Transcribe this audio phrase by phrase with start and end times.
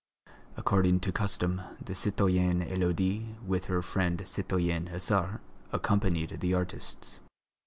[0.57, 5.39] According to custom, the citoyenne Élodie with her friend the citoyenne Hasard
[5.71, 7.21] accompanied the artists.